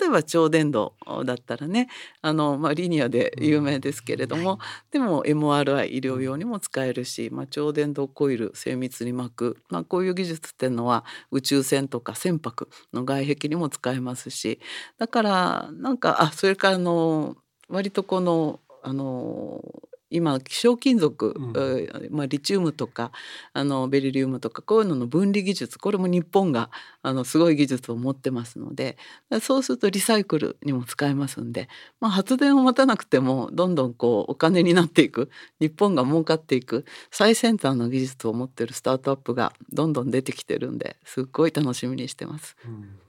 [0.00, 0.92] 例えば超電導
[1.24, 1.88] だったらね
[2.22, 4.58] あの、まあ、リニアで有名ですけれども、
[4.90, 14.60] でも MRI 医療用にも使えるし、まあ、超電導コイル精密に巻く、まあ、こういう技術っていうのは宇宙船とか船舶の外壁にも使えますし
[14.98, 17.36] だからなんかあそれからの
[17.68, 19.62] 割とこのあの
[20.10, 23.12] 今希少金属、うん、まあ、リチウムとか
[23.52, 26.70] あのベリリウムとかこういうのの分離技術これも日本が
[27.02, 28.98] あのすごい技術を持ってますので
[29.40, 31.68] そうするとリサイクルにも使えますんで、
[32.00, 42.56] まあ、発電を待たなくてもどんどんこうお金になっていく日本が儲かっていく最先端の技術を持ってるスタートアップがどんどん出てきてるんですっごい楽しみにしてます。
[42.64, 43.00] うん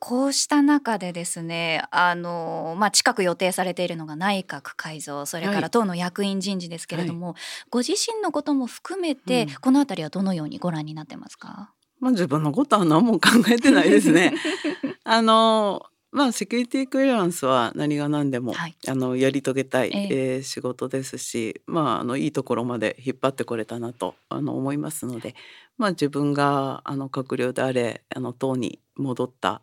[0.00, 7.36] こうした中でですねあの、まあ、近く予定されているのが内閣改造それから党の役員人事ですけれども、はい、
[7.70, 14.34] ご自身のことも含めて、うん、この辺りはどのようにご覧になってますか、まあ、自分のことは何も考えてないですね。
[15.04, 25.34] あのまあセキュリティクリアンスは何が何でも、はい、あのやり遂げたい、えー、えー、仕事ですし、まああのいいところまで引っ張ってこれたなとあの思いますので、
[25.76, 29.60] まあ自分があの閣僚であれあの党に戻った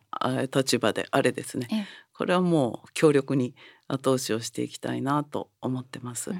[0.54, 1.84] 立場であれですね、えー、
[2.16, 3.54] これはもう強力に
[3.88, 6.30] 後押しをしていきたいなと思ってます。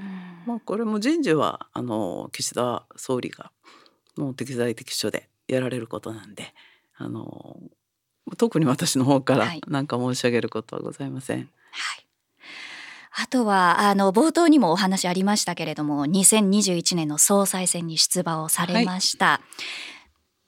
[0.47, 3.51] まあこれも人事はあの岸田総理が
[4.17, 6.55] もう適材適所でやられることなんで、
[6.97, 7.59] あの
[8.37, 11.39] 特に私の方から何か申し上げることはございません。
[11.39, 11.49] はい、
[13.23, 19.59] あとはあの冒頭にもお話ありましたけれども2021年の総裁選に出馬をされました、はい、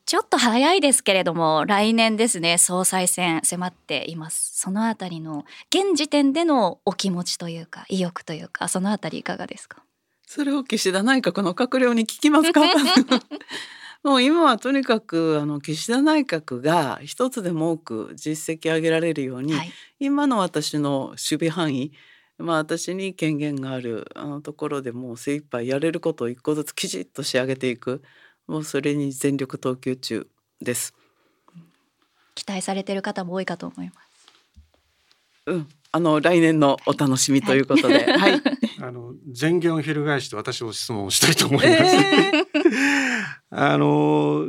[0.07, 4.59] ちょっと早いですけれども来年ですね総裁選迫っています。
[4.59, 9.83] そのあたりの現時点でのお気持ちというか意欲というかそのあたりいかがですか？
[10.27, 12.63] それを岸田内閣の閣僚に聞きますか？
[14.05, 21.93] もう今はとにかくあの岸田内閣が一つでも多く実績上げられるように、はい、今の私の守備範囲
[22.39, 28.03] まあ私に権限があるあのところでもう精一杯やれることを一個ずつきちっと仕上げていく
[28.47, 30.29] もうそれに全力投球中
[30.61, 30.95] です。
[32.35, 34.09] 期待されている方も多いかと思います。
[35.47, 38.33] うん、あの来年のお楽しみということで、はい。
[38.33, 38.43] はい、
[38.81, 41.97] あの前言を翻して私を質問したいと思います。
[41.97, 44.49] えー、あの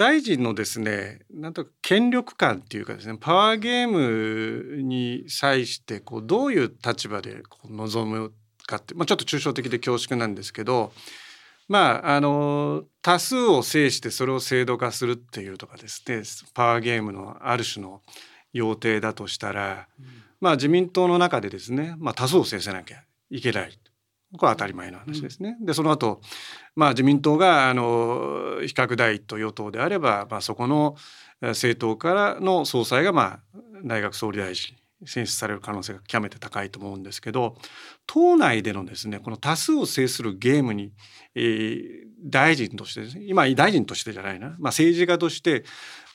[0.00, 8.32] 大臣のですねなんと権力感っていうかですねパワーゲームに際してこうどういう立場でこう臨む
[8.66, 10.92] かって、まあ、ちょっと抽象的で恐縮なんですけど
[11.68, 16.22] まああの多数を制してそれを制度化するっていうとかですね
[16.54, 18.00] パワーゲームのある種の
[18.52, 20.06] 要諦だとしたら、うん、
[20.40, 23.78] まあ自民党の中でですね、まあ、多数を制せなきゃいけない。
[24.36, 25.56] これは当たり前の話ですね。
[25.60, 26.20] うん、でその後、
[26.76, 30.96] まあ自民党があの比較第一党与党であれば、まあ、そこの
[31.40, 34.76] 政党からの総裁がまあ大学総理大臣
[35.06, 37.56] 選出される可能性が極めて高いと思うんですけど
[38.06, 40.92] 党内でのですねこの多数を制するゲームに、
[41.34, 41.90] えー、
[42.24, 45.64] 大臣としてですね今大臣としてじゃないな、まあ、政治家として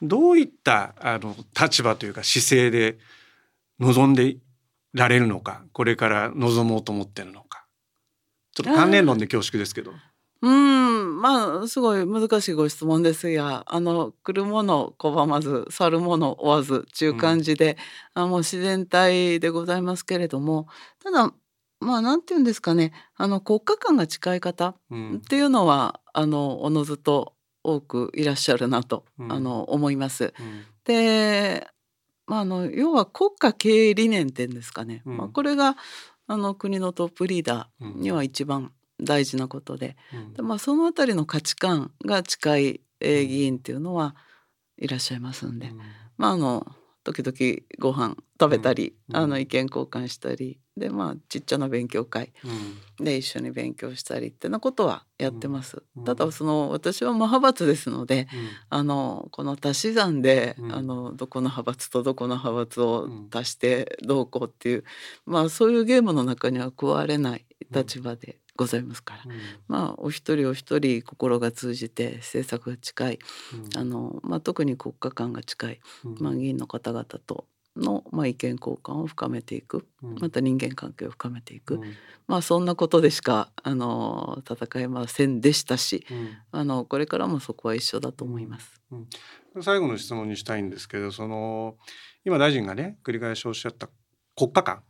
[0.01, 2.97] どういったあの立場というか姿勢で
[3.79, 4.37] 臨んで
[4.93, 7.65] られるのかこれから望もうと思ってるのか
[8.53, 9.91] ちょっと関連論で恐縮ですけど。
[10.45, 10.75] うん。
[11.21, 17.77] まあすごい難しいご質問ですがあの来るもの拒まず去るもの追わずという感じで、
[18.15, 20.67] うん、あもう自然体でございますけれども
[21.03, 21.33] ただ
[21.79, 24.75] まあなんて言うんですかねあの国家間が近い方っ
[25.27, 27.33] ていうのは、うん、あのおのずと
[27.63, 30.33] 多くいらっしゃるなと、うん、あの思います。
[30.83, 31.67] で、
[32.27, 35.75] まあ、あの要は国家経営理念っていうんですかね、まあ、これが
[36.27, 38.71] あの国のトップリーダーには一番
[39.01, 39.97] 大事なことで。
[40.13, 44.15] うん、でまあ、その辺りの価値観が近い、え議員っていうのは
[44.77, 45.77] いらっしゃいますんで、うん、
[46.17, 46.65] まああの
[47.03, 50.59] 時々ご飯食べたり、うん、あの意見交換したり。
[50.77, 52.33] でまあちっちゃな勉強会
[52.99, 55.81] で一緒に勉強したりってなことはやってます。
[56.05, 58.27] ただその私は無派閥ですので、
[58.69, 64.83] あのこの足し算で、あのどこの派閥とどこの派閥を足してどうこうっていう、
[65.25, 69.31] まあそういうゲームの中には加われない立場でございますから、うん、
[69.67, 73.19] まあお一人お一人心が通じて政策が近い、
[73.75, 75.79] うん、あのまあ、特に国家間が近い、
[76.19, 77.45] まあ、議員の方々と
[77.75, 81.81] の、まあ、意見交換を深めていく、また人間関係を深めていく、
[82.27, 86.05] まあそんなことでしかあの戦えませんでしたし、
[86.51, 88.81] あのこれからもそこは一緒だと思います。
[89.61, 91.75] 最後の質問にしたいんですけどその
[92.23, 93.89] 今大臣がね繰り返しおっしゃった
[94.35, 94.83] 国家間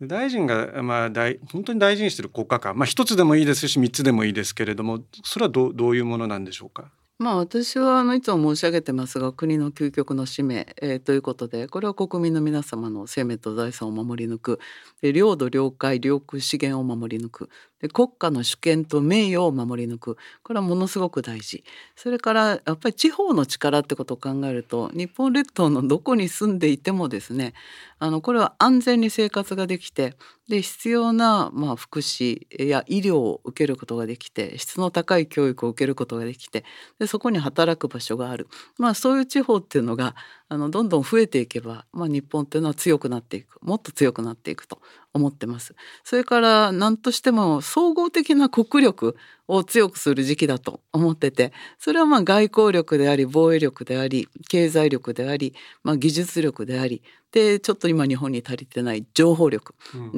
[0.00, 6.92] 大臣が、まあ、大本当に大事にしている国家間、まあ、一つでもいいですし3つでもいいですけれどもそれはどどういうものなんでしょうか？
[7.18, 14.60] まあ私はあのいつも申し上げてますが国の究極の使命、えー、ということでこれは国民の皆様の生命と財産を守り抜く
[15.02, 17.48] 領土領海領空資源を守り抜く
[17.80, 20.16] で国家の主権と名誉を守り抜く。
[20.42, 21.64] これはものすごく大事。
[21.96, 27.54] それからやっぱり地方の力ってことを考えると日本列島のどこに住んでいてもですね
[27.98, 30.14] あのこれは安全に生活ができて
[30.48, 36.64] で必要な、まあ、福祉や医療を受けることができて質の高い教育を受けることができて
[36.98, 38.48] でそこに働く場所がある、
[38.78, 40.14] まあ、そういう地方っていうのが
[40.50, 44.80] あのどんどん増えていけば、まあ、日本っていうのは強くなっていくもっと強くなっていくと
[45.12, 45.74] 思ってます。
[46.04, 59.74] それから何としても総合的な国力を強くする時期だと思っててそれはまあ外交力であり防衛力であり経済力であり、まあ、技術力でありでちょっと今日本に足りてない情報力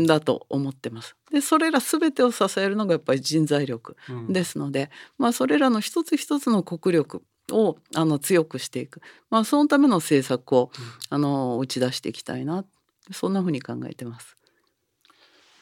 [0.06, 1.16] だと思ってます。
[1.32, 3.96] でそれら全てを支えるのがやっぱり人材力
[4.28, 4.88] ですので、うん、
[5.24, 10.70] まあ、それらの一つ一つの国力をあの強くしていく、まあ、そのための政策を、
[11.10, 12.64] うん、あの打ち出していきたいな
[13.12, 14.36] そんなふうに考えてます。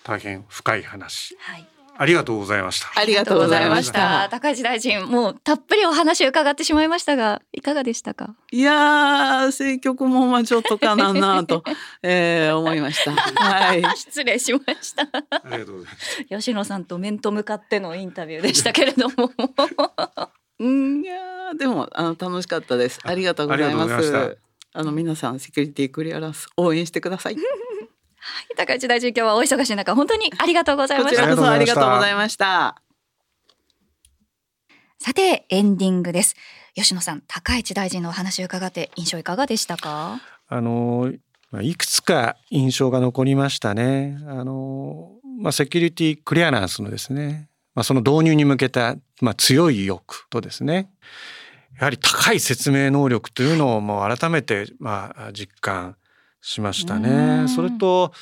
[0.05, 1.66] 大変深い話、はい、
[2.01, 2.89] ありがとうございました。
[2.95, 4.29] ありがとうございました。
[4.31, 8.37] 高市大臣、もうたっぷりお話を伺ってしまいましたが、いかがでしたか？
[8.53, 11.64] いや政局もまあちょっとかななと、
[12.03, 13.12] えー、思いました。
[13.12, 15.03] はい、失礼しました。
[15.03, 16.24] ありがとうございます。
[16.31, 19.33] 吉野さんと面と向かってのインタビューでしたけれども。
[20.59, 22.98] うん、いやでもあの楽しかったです。
[23.04, 24.38] ありがとうございます。
[24.72, 27.34] あの皆さんセキュリティクリアランス応援してください。
[27.34, 27.44] はい、
[28.56, 31.22] 高市大臣今日はお忙しい中本当にありがとうございました。
[31.22, 32.82] こちらこそありがとうございました。
[34.98, 36.34] さてエンディングです。
[36.74, 40.20] 吉野さん、高市大臣のお話を伺って印象いかがでしたか？
[40.48, 41.12] あの
[41.62, 44.18] いくつか印象が残りましたね。
[44.26, 47.48] あのまあセキュリティクリアランスのですね、
[47.79, 50.91] まあその導入に向けたまあ強い意欲とですね。
[51.79, 55.95] やはり高い説明能力というのをもう改めてまあ実感
[56.41, 57.47] しましたね。
[57.47, 58.12] それと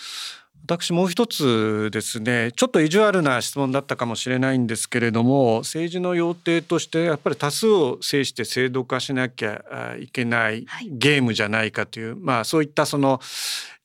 [0.67, 13.21] 私もう一つですねちょっと意地悪な質問だったかもしれないんですけれども政治の要諦としてやっぱり多数を制して制度化しなきゃいけないゲームじゃないかという、はい、まあそういったその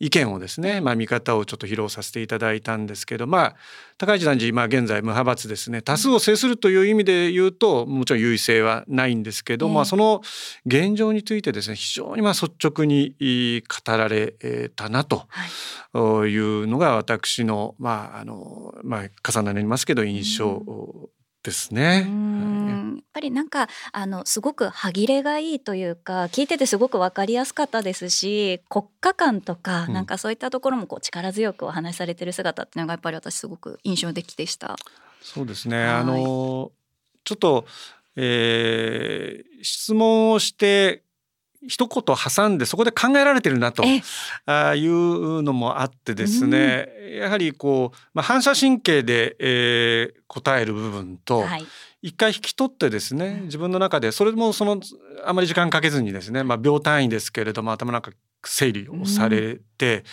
[0.01, 3.55] 意見をですね、まあ、見方をちょっと披露させていただいたんですけど、まあ、
[4.01, 5.83] 高市大臣、まあ、現在無派閥ですね。
[5.83, 10.21] 多数を制するという意味で言うともちろん優位性はないんですけど、まあ、その
[10.65, 13.15] 現状についてですね非常にまあ率直に
[13.61, 15.27] 語られたなと
[16.25, 16.35] い。
[16.37, 20.63] うのが私の,、まああのまあ、重なりますけど印象
[21.43, 22.07] ですね。
[22.07, 34.75] やっぱりなんかあのすごく歯切れがいいというか聞いててすごく分かりやすかったですし国家感とか、なんかそういったところもこう力強くお話しされてる姿っていうのがやっぱり私すごく印象的でした。
[35.21, 36.71] そうですね、あの
[37.23, 37.65] ちょっと、
[38.15, 41.03] えー、質問をして
[41.67, 43.83] 一言挟んでそこで考えられてるなと
[44.45, 51.65] あいうのもあってですね、うん、やはりこう、まあ、反射神経で、えー、答える部分と、はい、
[52.01, 54.81] 一回引き取ってですね自分の中でそれもその
[55.23, 58.11] あまり時間かけずにですね、まあ、秒単位ですけれども頭の中
[58.43, 60.03] 整理をされて、うん、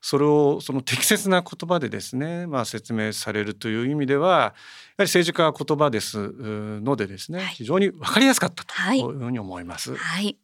[0.00, 4.52] それをその適切な言葉でですね、まあ、説明されるという意味ではやは
[4.98, 9.94] り政治家は言葉ですのでですね、はい、非常に分かりやすかったというふうに思います。
[9.94, 10.36] はい、はい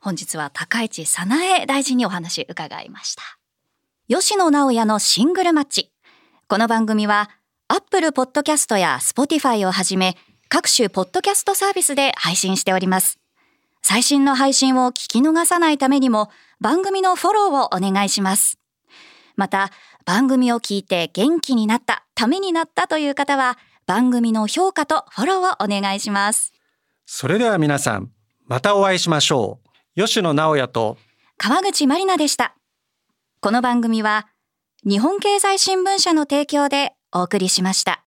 [0.00, 3.22] 本日は高市早苗大臣にお話伺いました。
[4.08, 5.92] 吉野直也のシングルマッチ。
[6.48, 7.30] この番組は
[7.68, 10.16] アップルポッドキャストやスポティファイをはじめ
[10.48, 13.18] 各種ポッドキャストサービスで配信しております。
[13.82, 18.58] 最新の配信を聞き逃さないためにも番組のフォローをお願いします。
[19.36, 19.70] また
[20.04, 26.52] 番組を聞いて元気になったためになったという方は番組の評価とフォローをお願いします。
[27.06, 28.10] それでは皆さん
[28.46, 29.59] またお会いしましょう。
[29.96, 30.98] 吉野直也と
[31.36, 32.54] 川口まりなでした。
[33.40, 34.28] この番組は
[34.84, 38.04] 日本経済新聞社の提供でお送りしました。